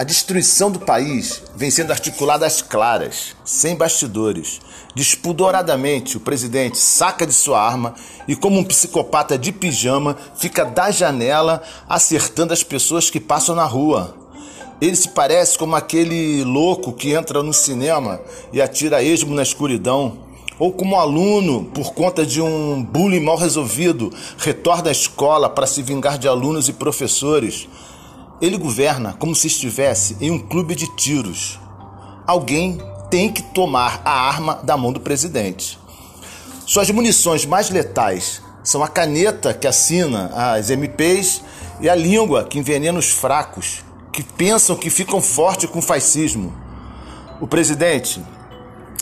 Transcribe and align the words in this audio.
A 0.00 0.02
destruição 0.02 0.70
do 0.70 0.78
país 0.78 1.42
vem 1.54 1.70
sendo 1.70 1.90
articulada 1.90 2.46
às 2.46 2.62
claras, 2.62 3.36
sem 3.44 3.76
bastidores. 3.76 4.58
Despudoradamente, 4.94 6.16
o 6.16 6.20
presidente 6.20 6.78
saca 6.78 7.26
de 7.26 7.34
sua 7.34 7.60
arma 7.60 7.94
e, 8.26 8.34
como 8.34 8.58
um 8.58 8.64
psicopata 8.64 9.36
de 9.36 9.52
pijama, 9.52 10.16
fica 10.38 10.64
da 10.64 10.90
janela 10.90 11.62
acertando 11.86 12.54
as 12.54 12.62
pessoas 12.62 13.10
que 13.10 13.20
passam 13.20 13.54
na 13.54 13.66
rua. 13.66 14.16
Ele 14.80 14.96
se 14.96 15.10
parece 15.10 15.58
como 15.58 15.76
aquele 15.76 16.44
louco 16.44 16.94
que 16.94 17.12
entra 17.12 17.42
no 17.42 17.52
cinema 17.52 18.22
e 18.54 18.62
atira 18.62 19.02
esmo 19.02 19.34
na 19.34 19.42
escuridão 19.42 20.16
ou 20.58 20.72
como 20.72 20.98
aluno, 20.98 21.66
por 21.74 21.92
conta 21.92 22.24
de 22.24 22.40
um 22.40 22.82
bullying 22.82 23.20
mal 23.20 23.36
resolvido, 23.36 24.10
retorna 24.38 24.88
à 24.88 24.92
escola 24.92 25.50
para 25.50 25.66
se 25.66 25.82
vingar 25.82 26.16
de 26.16 26.26
alunos 26.26 26.70
e 26.70 26.72
professores. 26.72 27.68
Ele 28.40 28.56
governa 28.56 29.14
como 29.18 29.34
se 29.34 29.48
estivesse 29.48 30.16
em 30.20 30.30
um 30.30 30.38
clube 30.38 30.74
de 30.74 30.86
tiros. 30.96 31.60
Alguém 32.26 32.78
tem 33.10 33.30
que 33.30 33.42
tomar 33.42 34.00
a 34.04 34.10
arma 34.10 34.60
da 34.62 34.76
mão 34.76 34.92
do 34.92 35.00
presidente. 35.00 35.78
Suas 36.64 36.90
munições 36.90 37.44
mais 37.44 37.68
letais 37.68 38.40
são 38.62 38.82
a 38.82 38.88
caneta 38.88 39.52
que 39.52 39.66
assina 39.66 40.30
as 40.54 40.70
MPs 40.70 41.42
e 41.80 41.88
a 41.88 41.94
língua 41.94 42.44
que 42.44 42.58
envenena 42.58 42.98
os 42.98 43.10
fracos, 43.10 43.82
que 44.12 44.22
pensam 44.22 44.76
que 44.76 44.88
ficam 44.88 45.20
fortes 45.20 45.68
com 45.68 45.80
o 45.80 45.82
fascismo. 45.82 46.54
O 47.40 47.46
presidente 47.46 48.22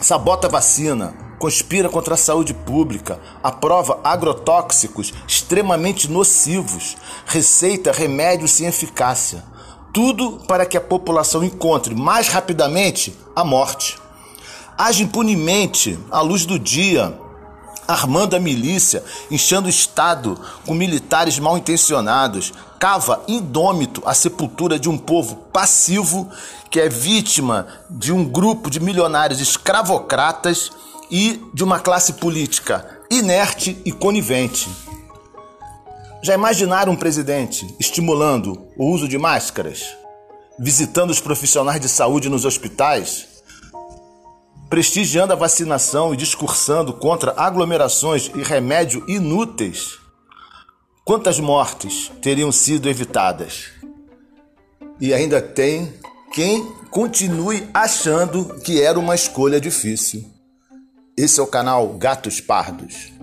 sabota 0.00 0.46
a 0.46 0.50
vacina, 0.50 1.14
conspira 1.38 1.88
contra 1.88 2.14
a 2.14 2.16
saúde 2.16 2.54
pública, 2.54 3.20
aprova 3.42 4.00
agrotóxicos 4.02 5.12
extremamente 5.26 6.10
nocivos, 6.10 6.96
receita 7.26 7.92
remédios 7.92 8.52
sem 8.52 8.66
eficácia. 8.66 9.44
Tudo 9.92 10.42
para 10.46 10.66
que 10.66 10.76
a 10.76 10.80
população 10.80 11.42
encontre 11.42 11.94
mais 11.94 12.28
rapidamente 12.28 13.16
a 13.34 13.44
morte. 13.44 13.98
Age 14.76 15.04
impunemente 15.04 15.98
à 16.10 16.20
luz 16.20 16.44
do 16.44 16.58
dia, 16.58 17.18
armando 17.88 18.36
a 18.36 18.40
milícia, 18.40 19.02
inchando 19.30 19.68
o 19.68 19.70
Estado 19.70 20.38
com 20.66 20.74
militares 20.74 21.38
mal 21.38 21.56
intencionados, 21.56 22.52
cava 22.78 23.22
indômito 23.26 24.02
a 24.04 24.12
sepultura 24.12 24.78
de 24.78 24.88
um 24.88 24.98
povo 24.98 25.36
passivo 25.52 26.30
que 26.70 26.80
é 26.80 26.88
vítima 26.88 27.66
de 27.88 28.12
um 28.12 28.24
grupo 28.24 28.68
de 28.68 28.80
milionários 28.80 29.40
escravocratas 29.40 30.70
e 31.10 31.40
de 31.54 31.64
uma 31.64 31.80
classe 31.80 32.14
política 32.14 33.00
inerte 33.10 33.80
e 33.84 33.92
conivente. 33.92 34.68
Já 36.22 36.34
imaginaram 36.34 36.92
um 36.92 36.96
presidente 36.96 37.66
estimulando 37.78 38.66
o 38.76 38.86
uso 38.90 39.08
de 39.08 39.16
máscaras, 39.16 39.96
visitando 40.58 41.10
os 41.10 41.20
profissionais 41.20 41.80
de 41.80 41.88
saúde 41.88 42.28
nos 42.28 42.44
hospitais, 42.44 43.28
prestigiando 44.68 45.32
a 45.32 45.36
vacinação 45.36 46.12
e 46.12 46.16
discursando 46.16 46.92
contra 46.92 47.34
aglomerações 47.36 48.30
e 48.34 48.42
remédio 48.42 49.04
inúteis? 49.06 49.98
Quantas 51.04 51.38
mortes 51.38 52.10
teriam 52.20 52.50
sido 52.50 52.88
evitadas? 52.88 53.66
E 55.00 55.14
ainda 55.14 55.40
tem 55.40 55.94
quem 56.32 56.66
continue 56.90 57.68
achando 57.72 58.58
que 58.64 58.82
era 58.82 58.98
uma 58.98 59.14
escolha 59.14 59.60
difícil. 59.60 60.35
Esse 61.18 61.40
é 61.40 61.42
o 61.42 61.46
canal 61.46 61.88
Gatos 61.94 62.42
Pardos. 62.42 63.15